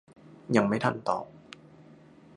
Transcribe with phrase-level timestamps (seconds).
[0.55, 1.25] ยังไม่ทันตอบ